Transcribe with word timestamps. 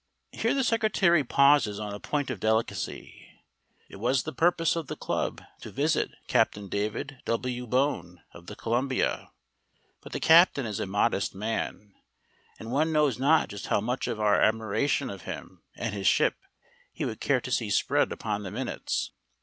Here 0.31 0.55
the 0.55 0.63
secretary 0.63 1.23
pauses 1.23 1.79
on 1.79 1.93
a 1.93 1.99
point 1.99 2.31
of 2.31 2.39
delicacy. 2.39 3.39
It 3.87 3.97
was 3.97 4.23
the 4.23 4.33
purpose 4.33 4.75
of 4.75 4.87
the 4.87 4.95
club 4.95 5.43
to 5.59 5.69
visit 5.69 6.09
Capt. 6.25 6.55
David 6.71 7.21
W. 7.25 7.67
Bone 7.67 8.23
of 8.33 8.47
the 8.47 8.55
Columbia, 8.55 9.29
but 10.01 10.11
the 10.11 10.19
captain 10.19 10.65
is 10.65 10.79
a 10.79 10.87
modest 10.87 11.35
man, 11.35 11.93
and 12.57 12.71
one 12.71 12.91
knows 12.91 13.19
not 13.19 13.49
just 13.49 13.67
how 13.67 13.79
much 13.79 14.07
of 14.07 14.19
our 14.19 14.41
admiration 14.41 15.11
of 15.11 15.21
him 15.25 15.61
and 15.75 15.93
his 15.93 16.07
ship 16.07 16.33
he 16.91 17.05
would 17.05 17.21
care 17.21 17.39
to 17.39 17.51
see 17.51 17.69
spread 17.69 18.11
upon 18.11 18.41
the 18.41 18.49
minutes. 18.49 19.11